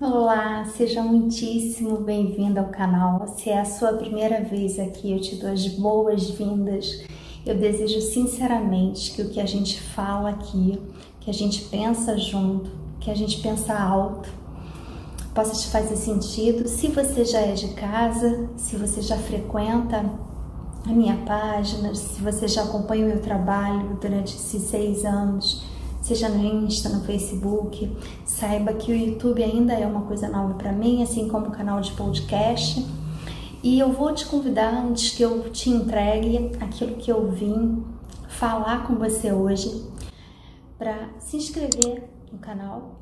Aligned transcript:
Olá, 0.00 0.64
seja 0.64 1.04
muitíssimo 1.04 1.98
bem-vindo 1.98 2.58
ao 2.58 2.66
canal. 2.66 3.28
Se 3.28 3.48
é 3.48 3.60
a 3.60 3.64
sua 3.64 3.92
primeira 3.92 4.42
vez 4.42 4.76
aqui, 4.76 5.12
eu 5.12 5.20
te 5.20 5.36
dou 5.36 5.48
as 5.48 5.68
boas-vindas. 5.68 7.04
Eu 7.46 7.56
desejo 7.56 8.00
sinceramente 8.00 9.12
que 9.12 9.22
o 9.22 9.30
que 9.30 9.38
a 9.40 9.46
gente 9.46 9.80
fala 9.80 10.30
aqui, 10.30 10.82
que 11.20 11.30
a 11.30 11.32
gente 11.32 11.66
pensa 11.66 12.18
junto, 12.18 12.72
que 12.98 13.08
a 13.08 13.14
gente 13.14 13.40
pensa 13.40 13.72
alto, 13.72 14.28
possa 15.32 15.54
te 15.62 15.68
fazer 15.68 15.94
sentido. 15.94 16.66
Se 16.66 16.88
você 16.88 17.24
já 17.24 17.38
é 17.42 17.52
de 17.52 17.68
casa, 17.74 18.50
se 18.56 18.76
você 18.76 19.00
já 19.00 19.16
frequenta 19.16 20.10
a 20.84 20.92
minha 20.92 21.18
página, 21.18 21.94
se 21.94 22.20
você 22.20 22.48
já 22.48 22.64
acompanha 22.64 23.04
o 23.04 23.08
meu 23.10 23.20
trabalho 23.20 23.96
durante 24.00 24.34
esses 24.34 24.62
seis 24.62 25.04
anos, 25.04 25.64
seja 26.04 26.28
no 26.28 26.44
Insta, 26.44 26.90
no 26.90 27.02
Facebook, 27.02 27.90
saiba 28.26 28.74
que 28.74 28.92
o 28.92 28.94
YouTube 28.94 29.42
ainda 29.42 29.72
é 29.72 29.86
uma 29.86 30.02
coisa 30.02 30.28
nova 30.28 30.52
para 30.52 30.70
mim, 30.70 31.02
assim 31.02 31.28
como 31.28 31.46
o 31.46 31.50
canal 31.50 31.80
de 31.80 31.92
podcast. 31.92 32.84
E 33.62 33.78
eu 33.78 33.90
vou 33.90 34.12
te 34.12 34.26
convidar 34.26 34.74
antes 34.74 35.16
que 35.16 35.22
eu 35.22 35.50
te 35.50 35.70
entregue 35.70 36.52
aquilo 36.60 36.96
que 36.96 37.10
eu 37.10 37.30
vim 37.30 37.82
falar 38.28 38.86
com 38.86 38.96
você 38.96 39.32
hoje, 39.32 39.88
para 40.76 41.08
se 41.18 41.38
inscrever 41.38 42.06
no 42.30 42.38
canal 42.38 43.00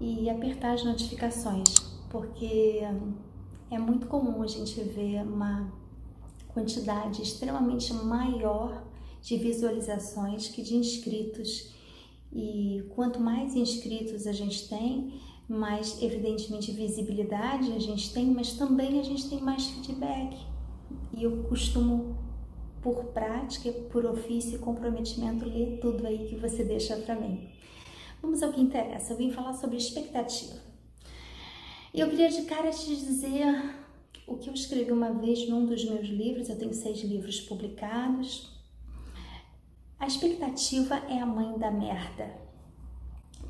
e 0.00 0.30
apertar 0.30 0.74
as 0.74 0.84
notificações, 0.84 1.64
porque 2.08 2.82
é 3.68 3.78
muito 3.80 4.06
comum 4.06 4.44
a 4.44 4.46
gente 4.46 4.80
ver 4.80 5.22
uma 5.22 5.72
quantidade 6.46 7.20
extremamente 7.20 7.92
maior 7.92 8.84
de 9.20 9.36
visualizações 9.36 10.46
que 10.46 10.62
de 10.62 10.76
inscritos 10.76 11.76
e 12.32 12.84
quanto 12.94 13.20
mais 13.20 13.54
inscritos 13.54 14.26
a 14.26 14.32
gente 14.32 14.68
tem, 14.68 15.20
mais 15.48 16.02
evidentemente 16.02 16.72
visibilidade 16.72 17.72
a 17.72 17.78
gente 17.78 18.12
tem, 18.12 18.26
mas 18.26 18.52
também 18.52 19.00
a 19.00 19.02
gente 19.02 19.28
tem 19.28 19.40
mais 19.40 19.66
feedback. 19.66 20.36
E 21.16 21.22
eu 21.22 21.44
costumo, 21.44 22.18
por 22.82 23.06
prática, 23.06 23.72
por 23.90 24.04
ofício 24.04 24.56
e 24.56 24.58
comprometimento, 24.58 25.46
ler 25.46 25.78
tudo 25.80 26.06
aí 26.06 26.28
que 26.28 26.36
você 26.36 26.62
deixa 26.62 26.96
para 26.96 27.14
mim. 27.14 27.48
Vamos 28.20 28.42
ao 28.42 28.52
que 28.52 28.60
interessa. 28.60 29.12
Eu 29.12 29.16
vim 29.16 29.30
falar 29.30 29.54
sobre 29.54 29.76
expectativa. 29.76 30.54
E 31.94 32.00
eu 32.00 32.10
queria 32.10 32.28
de 32.28 32.42
cara 32.42 32.70
te 32.70 32.94
dizer 32.94 33.74
o 34.26 34.36
que 34.36 34.50
eu 34.50 34.54
escrevi 34.54 34.92
uma 34.92 35.12
vez 35.12 35.48
num 35.48 35.64
dos 35.64 35.84
meus 35.84 36.06
livros. 36.06 36.48
Eu 36.48 36.58
tenho 36.58 36.74
seis 36.74 37.00
livros 37.00 37.40
publicados 37.40 38.57
expectativa 40.08 40.96
é 41.08 41.20
a 41.20 41.26
mãe 41.26 41.56
da 41.58 41.70
merda. 41.70 42.34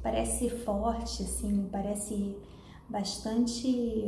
Parece 0.03 0.51
forte, 0.51 1.23
assim, 1.23 1.69
parece 1.73 2.37
bastante 2.89 4.05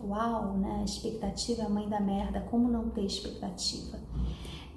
uau, 0.00 0.56
né? 0.58 0.84
Expectativa 0.84 1.62
é 1.62 1.66
a 1.66 1.68
mãe 1.68 1.88
da 1.88 2.00
merda. 2.00 2.40
Como 2.42 2.68
não 2.68 2.90
ter 2.90 3.04
expectativa? 3.04 3.98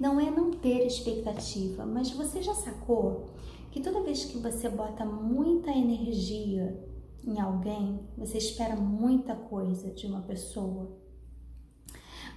Não 0.00 0.18
é 0.18 0.30
não 0.30 0.50
ter 0.50 0.86
expectativa, 0.86 1.86
mas 1.86 2.10
você 2.10 2.42
já 2.42 2.54
sacou 2.54 3.26
que 3.70 3.80
toda 3.80 4.02
vez 4.02 4.24
que 4.24 4.38
você 4.38 4.68
bota 4.68 5.04
muita 5.04 5.70
energia 5.70 6.82
em 7.26 7.40
alguém, 7.40 8.00
você 8.16 8.38
espera 8.38 8.76
muita 8.76 9.34
coisa 9.34 9.90
de 9.90 10.06
uma 10.06 10.22
pessoa, 10.22 10.96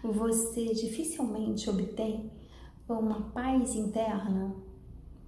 você 0.04 0.74
dificilmente 0.74 1.70
obtém 1.70 2.32
uma 2.96 3.30
paz 3.32 3.76
interna, 3.76 4.56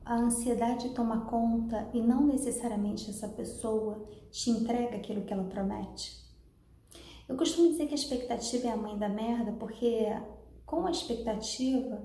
a 0.06 0.16
ansiedade 0.16 0.90
toma 0.90 1.26
conta 1.26 1.90
e 1.94 2.02
não 2.02 2.26
necessariamente 2.26 3.10
essa 3.10 3.28
pessoa 3.28 4.08
te 4.32 4.50
entrega 4.50 4.96
aquilo 4.96 5.24
que 5.24 5.34
ela 5.34 5.44
promete. 5.44 6.20
Eu 7.28 7.36
costumo 7.38 7.70
dizer 7.70 7.86
que 7.86 7.94
a 7.94 7.96
expectativa 7.96 8.68
é 8.68 8.72
a 8.72 8.78
mãe 8.78 8.98
da 8.98 9.08
merda 9.08 9.52
porque 9.52 10.08
com 10.66 10.88
a 10.88 10.92
expectativa 10.92 12.02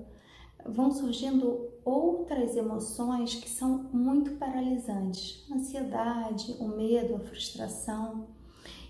vão 0.65 0.91
surgindo 0.91 1.69
outras 1.83 2.55
emoções 2.55 3.35
que 3.35 3.49
são 3.49 3.89
muito 3.91 4.31
paralisantes: 4.31 5.45
a 5.49 5.55
ansiedade, 5.55 6.55
o 6.59 6.67
medo, 6.67 7.15
a 7.15 7.19
frustração. 7.19 8.27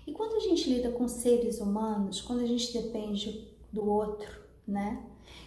E 0.06 0.12
quando 0.12 0.36
a 0.36 0.40
gente 0.40 0.68
lida 0.68 0.90
com 0.90 1.08
seres 1.08 1.60
humanos, 1.60 2.20
quando 2.20 2.40
a 2.40 2.46
gente 2.46 2.72
depende 2.72 3.50
do 3.72 3.88
outro, 3.88 4.42
né? 4.66 5.04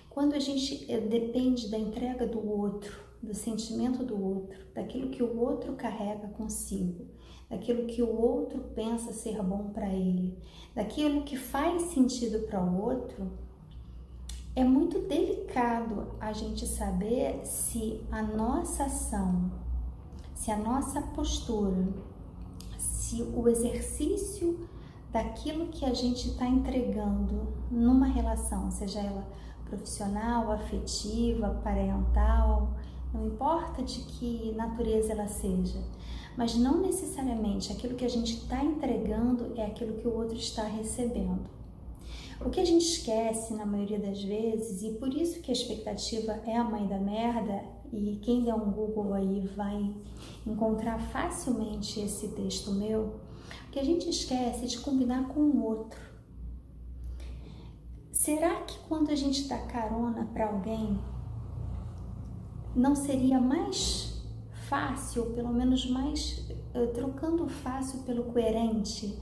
Quando 0.10 0.34
a 0.34 0.40
gente 0.40 0.86
eh, 0.92 1.00
depende 1.00 1.70
da 1.70 1.78
entrega 1.78 2.26
do 2.26 2.46
outro, 2.46 3.00
do 3.22 3.34
sentimento 3.34 4.04
do 4.04 4.22
outro, 4.22 4.58
daquilo 4.74 5.10
que 5.10 5.22
o 5.22 5.40
outro 5.40 5.74
carrega 5.74 6.28
consigo, 6.30 7.06
daquilo 7.50 7.86
que 7.86 8.02
o 8.02 8.10
outro 8.10 8.60
pensa 8.76 9.14
ser 9.14 9.42
bom 9.44 9.70
para 9.70 9.90
ele, 9.90 10.38
daquilo 10.74 11.24
que 11.24 11.38
faz 11.38 11.84
sentido 11.84 12.48
para 12.48 12.64
o 12.64 12.82
outro, 12.82 13.32
é 14.56 14.64
muito 14.64 15.00
delicado 15.00 16.08
a 16.20 16.34
gente 16.34 16.66
saber 16.66 17.46
se 17.46 18.02
a 18.12 18.22
nossa 18.22 18.86
ação, 18.86 19.52
se 20.34 20.52
a 20.52 20.58
nossa 20.58 21.02
postura, 21.02 21.88
se 22.78 23.22
o 23.22 23.48
exercício 23.48 24.68
daquilo 25.12 25.68
que 25.68 25.86
a 25.86 25.94
gente 25.94 26.30
está 26.30 26.48
entregando 26.48 27.54
numa 27.72 28.08
relação, 28.08 28.70
seja 28.70 29.00
ela 29.00 29.28
profissional, 29.70 30.52
afetiva, 30.52 31.60
parental, 31.64 32.74
não 33.14 33.28
importa 33.28 33.82
de 33.82 34.00
que 34.02 34.54
natureza 34.56 35.14
ela 35.14 35.28
seja, 35.28 35.80
mas 36.38 36.56
não 36.56 36.82
necessariamente 36.82 37.72
aquilo 37.72 37.96
que 37.96 38.06
a 38.06 38.10
gente 38.10 38.34
está 38.34 38.64
entregando 38.64 39.54
é 39.56 39.66
aquilo 39.66 39.94
que 39.94 40.08
o 40.08 40.16
outro 40.16 40.36
está 40.36 40.64
recebendo. 40.64 41.50
O 42.42 42.50
que 42.50 42.62
a 42.62 42.66
gente 42.66 42.86
esquece 42.86 43.54
na 43.54 43.66
maioria 43.66 44.00
das 44.00 44.24
vezes, 44.24 44.82
e 44.82 44.94
por 44.94 45.14
isso 45.14 45.42
que 45.42 45.52
a 45.52 45.54
expectativa 45.54 46.40
é 46.46 46.56
a 46.56 46.64
mãe 46.64 46.88
da 46.88 46.98
merda, 46.98 47.62
e 47.92 48.20
quem 48.22 48.44
der 48.44 48.54
um 48.54 48.72
Google 48.72 49.14
aí 49.14 49.42
vai 49.56 49.94
encontrar 50.46 51.00
facilmente 51.12 52.00
esse 52.00 52.30
texto 52.30 52.72
meu, 52.72 53.16
o 53.68 53.72
que 53.72 53.80
a 53.80 53.84
gente 53.84 54.10
esquece 54.10 54.64
é 54.64 54.68
de 54.68 54.80
combinar 54.80 55.28
com 55.28 55.42
o 55.42 55.66
outro. 55.66 56.09
Será 58.30 58.62
que 58.62 58.78
quando 58.88 59.10
a 59.10 59.16
gente 59.16 59.48
dá 59.48 59.58
carona 59.58 60.24
para 60.32 60.46
alguém, 60.46 61.00
não 62.76 62.94
seria 62.94 63.42
mais 63.42 64.24
fácil, 64.68 65.32
pelo 65.32 65.52
menos 65.52 65.90
mais 65.90 66.48
eh, 66.76 66.86
trocando 66.94 67.46
o 67.46 67.50
fácil 67.50 68.04
pelo 68.04 68.26
coerente, 68.26 69.18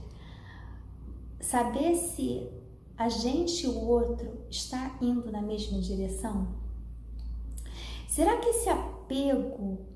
saber 1.40 1.94
se 1.94 2.50
a 2.98 3.08
gente 3.08 3.64
e 3.64 3.68
o 3.70 3.80
outro 3.80 4.44
está 4.50 4.98
indo 5.00 5.32
na 5.32 5.40
mesma 5.40 5.80
direção? 5.80 6.46
Será 8.06 8.36
que 8.36 8.50
esse 8.50 8.68
apego 8.68 9.86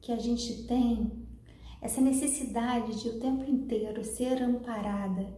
que 0.00 0.10
a 0.10 0.18
gente 0.18 0.62
tem, 0.62 1.12
essa 1.82 2.00
necessidade 2.00 2.98
de 2.98 3.10
o 3.10 3.20
tempo 3.20 3.44
inteiro 3.44 4.02
ser 4.02 4.42
amparada, 4.42 5.36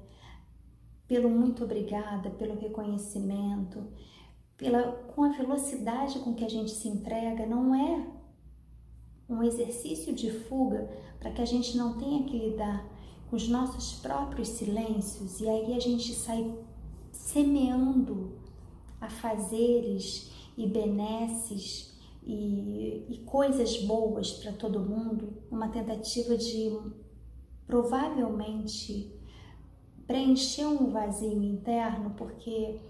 pelo 1.10 1.28
muito 1.28 1.64
obrigada, 1.64 2.30
pelo 2.30 2.54
reconhecimento, 2.54 3.84
pela 4.56 4.92
com 4.92 5.24
a 5.24 5.30
velocidade 5.30 6.20
com 6.20 6.36
que 6.36 6.44
a 6.44 6.48
gente 6.48 6.70
se 6.70 6.86
entrega, 6.86 7.44
não 7.44 7.74
é 7.74 8.06
um 9.28 9.42
exercício 9.42 10.14
de 10.14 10.30
fuga 10.30 10.88
para 11.18 11.32
que 11.32 11.42
a 11.42 11.44
gente 11.44 11.76
não 11.76 11.98
tenha 11.98 12.22
que 12.22 12.38
lidar 12.38 12.88
com 13.28 13.34
os 13.34 13.48
nossos 13.48 13.94
próprios 13.94 14.50
silêncios. 14.50 15.40
E 15.40 15.48
aí 15.48 15.74
a 15.74 15.80
gente 15.80 16.14
sai 16.14 16.56
semeando 17.10 18.38
afazeres 19.00 20.30
e 20.56 20.64
benesses 20.64 21.98
e, 22.22 23.04
e 23.08 23.18
coisas 23.26 23.82
boas 23.82 24.30
para 24.34 24.52
todo 24.52 24.78
mundo, 24.78 25.42
uma 25.50 25.70
tentativa 25.70 26.36
de 26.36 26.78
provavelmente 27.66 29.18
preencher 30.10 30.66
um 30.66 30.90
vazio 30.90 31.40
interno, 31.40 32.10
porque 32.16 32.80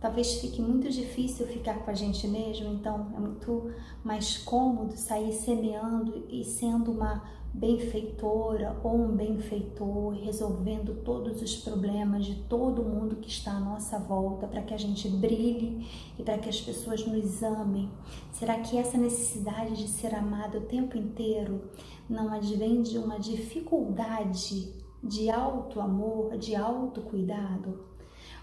talvez 0.00 0.40
fique 0.40 0.60
muito 0.60 0.90
difícil 0.90 1.46
ficar 1.46 1.74
com 1.84 1.88
a 1.88 1.94
gente 1.94 2.26
mesmo, 2.26 2.74
então 2.74 3.12
é 3.16 3.20
muito 3.20 3.70
mais 4.02 4.38
cômodo 4.38 4.96
sair 4.96 5.32
semeando 5.32 6.26
e 6.28 6.42
sendo 6.42 6.90
uma 6.90 7.22
benfeitora 7.54 8.76
ou 8.82 8.96
um 8.96 9.14
benfeitor, 9.14 10.14
resolvendo 10.14 11.00
todos 11.04 11.40
os 11.40 11.54
problemas 11.58 12.26
de 12.26 12.34
todo 12.48 12.82
mundo 12.82 13.14
que 13.14 13.28
está 13.28 13.52
à 13.52 13.60
nossa 13.60 13.96
volta, 14.00 14.48
para 14.48 14.62
que 14.62 14.74
a 14.74 14.76
gente 14.76 15.08
brilhe 15.08 15.86
e 16.18 16.24
para 16.24 16.38
que 16.38 16.48
as 16.48 16.60
pessoas 16.60 17.06
nos 17.06 17.40
amem. 17.44 17.88
Será 18.32 18.58
que 18.58 18.76
essa 18.76 18.98
necessidade 18.98 19.76
de 19.76 19.86
ser 19.86 20.12
amada 20.12 20.58
o 20.58 20.62
tempo 20.62 20.98
inteiro 20.98 21.70
não 22.10 22.32
advém 22.32 22.82
de 22.82 22.98
uma 22.98 23.20
dificuldade 23.20 24.82
de 25.04 25.30
alto 25.30 25.80
amor, 25.80 26.36
de 26.38 26.56
alto 26.56 27.02
cuidado, 27.02 27.84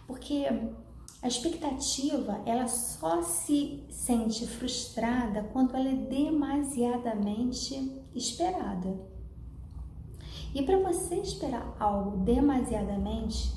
porque 0.05 0.45
a 1.21 1.27
expectativa 1.27 2.41
ela 2.45 2.67
só 2.67 3.21
se 3.21 3.83
sente 3.89 4.47
frustrada 4.47 5.43
quando 5.51 5.75
ela 5.75 5.89
é 5.89 5.95
demasiadamente 5.95 8.01
esperada. 8.15 9.11
E 10.53 10.63
para 10.63 10.79
você 10.79 11.15
esperar 11.15 11.75
algo 11.79 12.17
demasiadamente, 12.17 13.53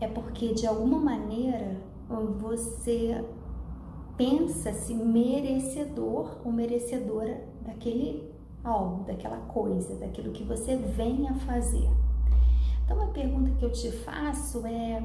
é 0.00 0.08
porque 0.08 0.54
de 0.54 0.66
alguma 0.66 0.98
maneira 0.98 1.80
você 2.40 3.24
pensa-se 4.16 4.94
merecedor 4.94 6.40
ou 6.44 6.50
merecedora 6.50 7.46
daquele 7.60 8.28
algo, 8.68 9.04
daquela 9.04 9.38
coisa, 9.38 9.96
daquilo 9.96 10.32
que 10.32 10.44
você 10.44 10.76
vem 10.76 11.28
a 11.28 11.34
fazer. 11.34 11.88
Então 12.84 13.02
a 13.02 13.06
pergunta 13.08 13.50
que 13.58 13.64
eu 13.64 13.72
te 13.72 13.90
faço 13.90 14.66
é: 14.66 15.02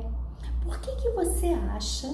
por 0.63 0.80
que 0.80 0.95
que 0.98 1.10
você 1.12 1.48
acha? 1.48 2.13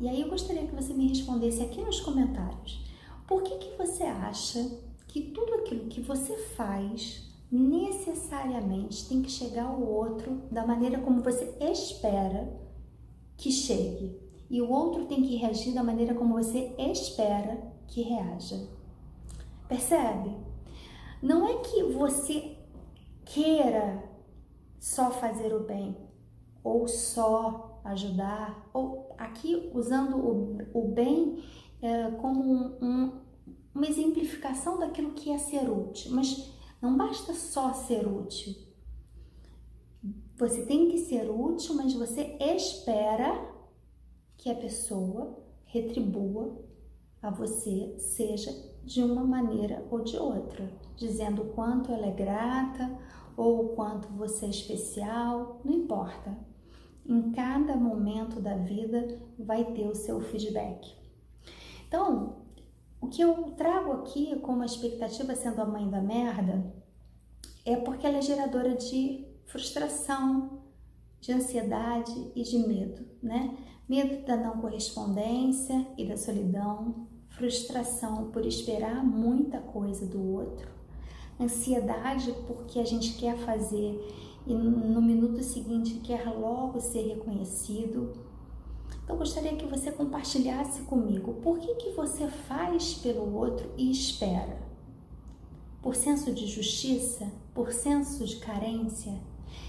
E 0.00 0.08
aí 0.08 0.22
eu 0.22 0.28
gostaria 0.28 0.66
que 0.66 0.74
você 0.74 0.92
me 0.92 1.08
respondesse 1.08 1.62
aqui 1.62 1.82
nos 1.82 2.00
comentários. 2.00 2.84
Por 3.26 3.42
que 3.42 3.58
que 3.58 3.76
você 3.76 4.04
acha 4.04 4.78
que 5.06 5.20
tudo 5.20 5.54
aquilo 5.54 5.86
que 5.86 6.00
você 6.00 6.36
faz 6.56 7.28
necessariamente 7.50 9.08
tem 9.08 9.22
que 9.22 9.30
chegar 9.30 9.66
ao 9.66 9.82
outro 9.82 10.42
da 10.50 10.66
maneira 10.66 10.98
como 10.98 11.22
você 11.22 11.54
espera 11.60 12.52
que 13.36 13.50
chegue? 13.50 14.18
E 14.48 14.60
o 14.60 14.70
outro 14.70 15.06
tem 15.06 15.22
que 15.22 15.36
reagir 15.36 15.72
da 15.72 15.82
maneira 15.82 16.14
como 16.14 16.34
você 16.34 16.74
espera 16.78 17.60
que 17.86 18.02
reaja. 18.02 18.66
Percebe? 19.68 20.49
Não 21.22 21.46
é 21.46 21.58
que 21.58 21.82
você 21.84 22.56
queira 23.24 24.02
só 24.78 25.10
fazer 25.10 25.54
o 25.54 25.64
bem 25.64 25.96
ou 26.64 26.88
só 26.88 27.80
ajudar, 27.84 28.68
ou 28.72 29.14
aqui 29.18 29.70
usando 29.74 30.16
o, 30.16 30.58
o 30.74 30.88
bem 30.88 31.42
é, 31.80 32.10
como 32.12 32.42
um, 32.42 32.78
um, 32.82 33.20
uma 33.74 33.86
exemplificação 33.86 34.78
daquilo 34.78 35.12
que 35.12 35.30
é 35.30 35.38
ser 35.38 35.70
útil, 35.70 36.12
mas 36.12 36.52
não 36.80 36.96
basta 36.96 37.34
só 37.34 37.72
ser 37.72 38.06
útil. 38.06 38.54
Você 40.36 40.64
tem 40.64 40.88
que 40.88 40.98
ser 40.98 41.30
útil, 41.30 41.74
mas 41.74 41.92
você 41.92 42.36
espera 42.40 43.50
que 44.36 44.50
a 44.50 44.54
pessoa 44.54 45.38
retribua 45.66 46.64
a 47.22 47.30
você, 47.30 47.98
seja 47.98 48.50
de 48.84 49.02
uma 49.02 49.24
maneira 49.24 49.84
ou 49.90 50.00
de 50.00 50.16
outra, 50.16 50.70
dizendo 50.96 51.42
o 51.42 51.48
quanto 51.52 51.92
ela 51.92 52.06
é 52.06 52.12
grata 52.12 52.90
ou 53.36 53.64
o 53.64 53.68
quanto 53.70 54.08
você 54.08 54.46
é 54.46 54.50
especial, 54.50 55.60
não 55.64 55.72
importa. 55.72 56.36
Em 57.06 57.32
cada 57.32 57.76
momento 57.76 58.40
da 58.40 58.56
vida 58.56 59.18
vai 59.38 59.64
ter 59.72 59.86
o 59.86 59.94
seu 59.94 60.20
feedback. 60.20 60.94
Então, 61.88 62.36
o 63.00 63.08
que 63.08 63.22
eu 63.22 63.52
trago 63.56 63.92
aqui 63.92 64.38
como 64.40 64.62
expectativa 64.62 65.34
sendo 65.34 65.60
a 65.60 65.66
mãe 65.66 65.88
da 65.88 66.00
merda 66.00 66.72
é 67.64 67.76
porque 67.76 68.06
ela 68.06 68.18
é 68.18 68.22
geradora 68.22 68.74
de 68.74 69.26
frustração, 69.46 70.62
de 71.20 71.32
ansiedade 71.32 72.30
e 72.34 72.42
de 72.42 72.58
medo, 72.58 73.04
né? 73.22 73.56
Medo 73.88 74.24
da 74.24 74.36
não 74.36 74.60
correspondência 74.60 75.86
e 75.98 76.06
da 76.06 76.16
solidão, 76.16 77.08
frustração 77.40 78.26
por 78.26 78.44
esperar 78.44 79.02
muita 79.02 79.58
coisa 79.60 80.04
do 80.04 80.22
outro, 80.34 80.68
ansiedade 81.40 82.34
porque 82.46 82.78
a 82.78 82.84
gente 82.84 83.14
quer 83.14 83.34
fazer 83.38 83.98
e 84.46 84.52
no 84.52 85.00
minuto 85.00 85.42
seguinte 85.42 86.00
quer 86.00 86.28
logo 86.38 86.78
ser 86.80 87.00
reconhecido. 87.14 88.12
Então 89.02 89.16
gostaria 89.16 89.56
que 89.56 89.64
você 89.64 89.90
compartilhasse 89.90 90.82
comigo 90.82 91.32
por 91.42 91.58
que, 91.58 91.76
que 91.76 91.90
você 91.92 92.28
faz 92.28 92.92
pelo 92.92 93.34
outro 93.34 93.70
e 93.78 93.90
espera? 93.90 94.60
Por 95.80 95.96
senso 95.96 96.34
de 96.34 96.46
justiça? 96.46 97.26
Por 97.54 97.72
senso 97.72 98.22
de 98.26 98.36
carência? 98.36 99.14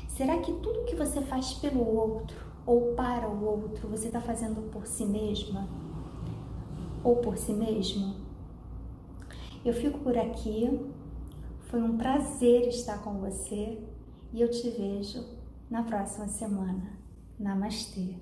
Será 0.10 0.40
que 0.40 0.52
tudo 0.52 0.84
que 0.84 0.96
você 0.96 1.22
faz 1.22 1.54
pelo 1.54 1.88
outro 1.88 2.36
ou 2.66 2.94
para 2.96 3.30
o 3.30 3.46
outro 3.46 3.88
você 3.88 4.08
está 4.08 4.20
fazendo 4.20 4.70
por 4.72 4.86
si 4.86 5.06
mesma? 5.06 5.91
Ou 7.04 7.18
por 7.18 7.38
si 7.38 7.54
mesmo? 7.54 8.16
Eu 9.64 9.74
fico 9.74 10.00
por 10.00 10.18
aqui. 10.18 10.80
Foi 11.70 11.82
um 11.82 11.98
prazer 11.98 12.68
estar 12.68 13.02
com 13.04 13.20
você 13.20 13.80
e 14.34 14.42
eu 14.42 14.50
te 14.50 14.70
vejo 14.70 15.24
na 15.70 15.84
próxima 15.84 16.28
semana. 16.28 17.00
Namastê. 17.40 18.16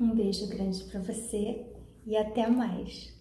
Um 0.00 0.14
beijo 0.14 0.48
grande 0.48 0.82
para 0.84 1.00
você 1.00 1.66
e 2.06 2.16
até 2.16 2.48
mais. 2.48 3.19